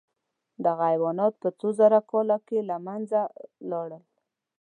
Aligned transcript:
دغه 0.65 0.83
حیوانات 0.91 1.33
په 1.43 1.49
څو 1.59 1.67
زرو 1.79 2.01
کالو 2.11 2.37
کې 2.47 2.59
له 2.69 2.75
منځه 2.87 3.21
لاړل. 3.69 4.03